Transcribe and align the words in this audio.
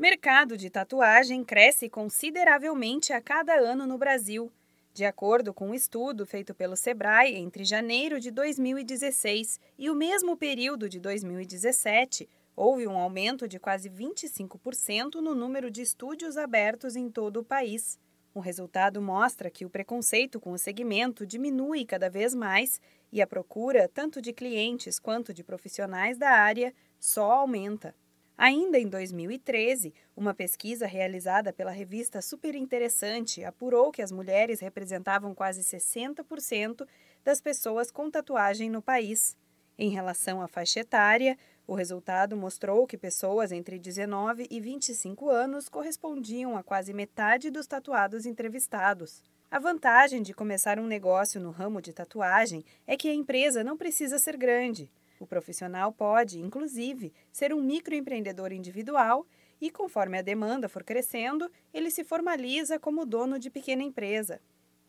Mercado 0.00 0.56
de 0.56 0.70
tatuagem 0.70 1.44
cresce 1.44 1.86
consideravelmente 1.86 3.12
a 3.12 3.20
cada 3.20 3.52
ano 3.52 3.86
no 3.86 3.98
Brasil. 3.98 4.50
De 4.94 5.04
acordo 5.04 5.52
com 5.52 5.68
um 5.68 5.74
estudo 5.74 6.24
feito 6.24 6.54
pelo 6.54 6.74
Sebrae 6.74 7.36
entre 7.36 7.66
janeiro 7.66 8.18
de 8.18 8.30
2016 8.30 9.60
e 9.78 9.90
o 9.90 9.94
mesmo 9.94 10.38
período 10.38 10.88
de 10.88 10.98
2017, 10.98 12.26
houve 12.56 12.88
um 12.88 12.96
aumento 12.96 13.46
de 13.46 13.58
quase 13.58 13.90
25% 13.90 15.16
no 15.16 15.34
número 15.34 15.70
de 15.70 15.82
estúdios 15.82 16.38
abertos 16.38 16.96
em 16.96 17.10
todo 17.10 17.40
o 17.40 17.44
país. 17.44 17.98
O 18.32 18.40
resultado 18.40 19.02
mostra 19.02 19.50
que 19.50 19.66
o 19.66 19.70
preconceito 19.70 20.40
com 20.40 20.52
o 20.52 20.58
segmento 20.58 21.26
diminui 21.26 21.84
cada 21.84 22.08
vez 22.08 22.34
mais 22.34 22.80
e 23.12 23.20
a 23.20 23.26
procura, 23.26 23.86
tanto 23.86 24.22
de 24.22 24.32
clientes 24.32 24.98
quanto 24.98 25.34
de 25.34 25.44
profissionais 25.44 26.16
da 26.16 26.30
área, 26.30 26.72
só 26.98 27.30
aumenta. 27.32 27.94
Ainda 28.42 28.78
em 28.78 28.88
2013, 28.88 29.92
uma 30.16 30.32
pesquisa 30.32 30.86
realizada 30.86 31.52
pela 31.52 31.70
revista 31.70 32.22
Super 32.22 32.54
Interessante 32.54 33.44
apurou 33.44 33.92
que 33.92 34.00
as 34.00 34.10
mulheres 34.10 34.60
representavam 34.60 35.34
quase 35.34 35.60
60% 35.60 36.88
das 37.22 37.38
pessoas 37.38 37.90
com 37.90 38.10
tatuagem 38.10 38.70
no 38.70 38.80
país. 38.80 39.36
Em 39.76 39.90
relação 39.90 40.40
à 40.40 40.48
faixa 40.48 40.80
etária, 40.80 41.36
o 41.66 41.74
resultado 41.74 42.34
mostrou 42.34 42.86
que 42.86 42.96
pessoas 42.96 43.52
entre 43.52 43.78
19 43.78 44.46
e 44.50 44.58
25 44.58 45.28
anos 45.28 45.68
correspondiam 45.68 46.56
a 46.56 46.62
quase 46.62 46.94
metade 46.94 47.50
dos 47.50 47.66
tatuados 47.66 48.24
entrevistados. 48.24 49.22
A 49.50 49.58
vantagem 49.58 50.22
de 50.22 50.32
começar 50.32 50.78
um 50.78 50.86
negócio 50.86 51.38
no 51.42 51.50
ramo 51.50 51.82
de 51.82 51.92
tatuagem 51.92 52.64
é 52.86 52.96
que 52.96 53.10
a 53.10 53.14
empresa 53.14 53.62
não 53.62 53.76
precisa 53.76 54.18
ser 54.18 54.38
grande. 54.38 54.90
O 55.20 55.26
profissional 55.26 55.92
pode, 55.92 56.40
inclusive, 56.40 57.12
ser 57.30 57.52
um 57.52 57.62
microempreendedor 57.62 58.52
individual 58.52 59.26
e, 59.60 59.70
conforme 59.70 60.18
a 60.18 60.22
demanda 60.22 60.66
for 60.66 60.82
crescendo, 60.82 61.48
ele 61.74 61.90
se 61.90 62.02
formaliza 62.02 62.78
como 62.78 63.04
dono 63.04 63.38
de 63.38 63.50
pequena 63.50 63.82
empresa. 63.82 64.40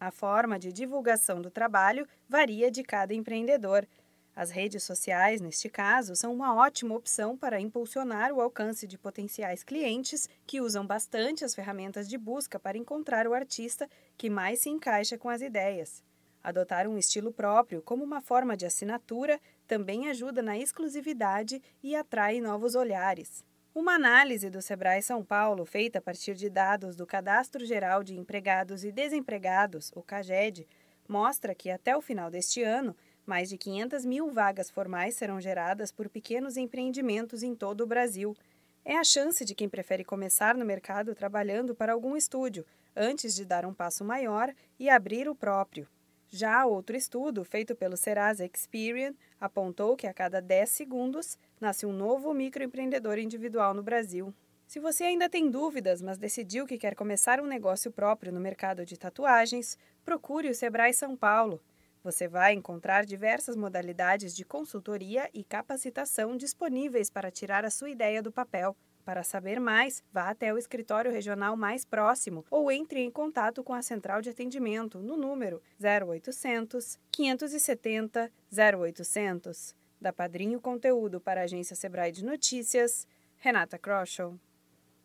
A 0.00 0.10
forma 0.10 0.58
de 0.58 0.72
divulgação 0.72 1.42
do 1.42 1.50
trabalho 1.50 2.08
varia 2.26 2.70
de 2.70 2.82
cada 2.82 3.12
empreendedor. 3.12 3.86
As 4.34 4.50
redes 4.50 4.82
sociais, 4.82 5.42
neste 5.42 5.68
caso, 5.68 6.16
são 6.16 6.32
uma 6.32 6.54
ótima 6.54 6.94
opção 6.94 7.36
para 7.36 7.60
impulsionar 7.60 8.32
o 8.32 8.40
alcance 8.40 8.86
de 8.86 8.96
potenciais 8.96 9.62
clientes 9.62 10.26
que 10.46 10.58
usam 10.58 10.86
bastante 10.86 11.44
as 11.44 11.54
ferramentas 11.54 12.08
de 12.08 12.16
busca 12.16 12.58
para 12.58 12.78
encontrar 12.78 13.28
o 13.28 13.34
artista 13.34 13.88
que 14.16 14.30
mais 14.30 14.60
se 14.60 14.70
encaixa 14.70 15.18
com 15.18 15.28
as 15.28 15.42
ideias. 15.42 16.02
Adotar 16.44 16.86
um 16.86 16.98
estilo 16.98 17.32
próprio 17.32 17.80
como 17.80 18.04
uma 18.04 18.20
forma 18.20 18.54
de 18.54 18.66
assinatura 18.66 19.40
também 19.66 20.10
ajuda 20.10 20.42
na 20.42 20.58
exclusividade 20.58 21.62
e 21.82 21.96
atrai 21.96 22.38
novos 22.38 22.74
olhares. 22.74 23.42
Uma 23.74 23.94
análise 23.94 24.50
do 24.50 24.60
Sebrae 24.60 25.02
São 25.02 25.24
Paulo, 25.24 25.64
feita 25.64 26.00
a 26.00 26.02
partir 26.02 26.34
de 26.34 26.50
dados 26.50 26.94
do 26.96 27.06
Cadastro 27.06 27.64
Geral 27.64 28.04
de 28.04 28.14
Empregados 28.14 28.84
e 28.84 28.92
Desempregados, 28.92 29.90
o 29.96 30.02
CAGED, 30.02 30.68
mostra 31.08 31.54
que 31.54 31.70
até 31.70 31.96
o 31.96 32.02
final 32.02 32.30
deste 32.30 32.62
ano, 32.62 32.94
mais 33.24 33.48
de 33.48 33.56
500 33.56 34.04
mil 34.04 34.30
vagas 34.30 34.70
formais 34.70 35.16
serão 35.16 35.40
geradas 35.40 35.90
por 35.90 36.10
pequenos 36.10 36.58
empreendimentos 36.58 37.42
em 37.42 37.54
todo 37.54 37.80
o 37.80 37.86
Brasil. 37.86 38.36
É 38.84 38.98
a 38.98 39.02
chance 39.02 39.46
de 39.46 39.54
quem 39.54 39.66
prefere 39.66 40.04
começar 40.04 40.54
no 40.54 40.64
mercado 40.64 41.14
trabalhando 41.14 41.74
para 41.74 41.94
algum 41.94 42.14
estúdio, 42.14 42.66
antes 42.94 43.34
de 43.34 43.46
dar 43.46 43.64
um 43.64 43.72
passo 43.72 44.04
maior 44.04 44.54
e 44.78 44.90
abrir 44.90 45.26
o 45.26 45.34
próprio. 45.34 45.88
Já 46.36 46.66
outro 46.66 46.96
estudo, 46.96 47.44
feito 47.44 47.76
pelo 47.76 47.96
Serasa 47.96 48.44
Experian, 48.44 49.14
apontou 49.40 49.96
que 49.96 50.04
a 50.04 50.12
cada 50.12 50.42
10 50.42 50.68
segundos 50.68 51.38
nasce 51.60 51.86
um 51.86 51.92
novo 51.92 52.34
microempreendedor 52.34 53.18
individual 53.20 53.72
no 53.72 53.84
Brasil. 53.84 54.34
Se 54.66 54.80
você 54.80 55.04
ainda 55.04 55.28
tem 55.28 55.48
dúvidas, 55.48 56.02
mas 56.02 56.18
decidiu 56.18 56.66
que 56.66 56.76
quer 56.76 56.96
começar 56.96 57.40
um 57.40 57.46
negócio 57.46 57.92
próprio 57.92 58.32
no 58.32 58.40
mercado 58.40 58.84
de 58.84 58.98
tatuagens, 58.98 59.78
procure 60.04 60.50
o 60.50 60.54
Sebrae 60.56 60.92
São 60.92 61.16
Paulo. 61.16 61.62
Você 62.02 62.26
vai 62.26 62.52
encontrar 62.52 63.04
diversas 63.04 63.54
modalidades 63.54 64.34
de 64.34 64.44
consultoria 64.44 65.30
e 65.32 65.44
capacitação 65.44 66.36
disponíveis 66.36 67.10
para 67.10 67.30
tirar 67.30 67.64
a 67.64 67.70
sua 67.70 67.90
ideia 67.90 68.20
do 68.20 68.32
papel. 68.32 68.76
Para 69.04 69.22
saber 69.22 69.60
mais, 69.60 70.02
vá 70.10 70.30
até 70.30 70.52
o 70.52 70.56
escritório 70.56 71.12
regional 71.12 71.56
mais 71.56 71.84
próximo 71.84 72.44
ou 72.50 72.72
entre 72.72 73.00
em 73.00 73.10
contato 73.10 73.62
com 73.62 73.74
a 73.74 73.82
central 73.82 74.22
de 74.22 74.30
atendimento 74.30 74.98
no 74.98 75.16
número 75.16 75.60
0800 75.78 76.98
570 77.10 78.32
0800. 78.50 79.74
Da 80.00 80.12
Padrinho 80.12 80.60
Conteúdo 80.60 81.20
para 81.20 81.42
a 81.42 81.44
agência 81.44 81.76
Sebrae 81.76 82.12
de 82.12 82.24
Notícias, 82.24 83.06
Renata 83.36 83.78
Kroschel. 83.78 84.38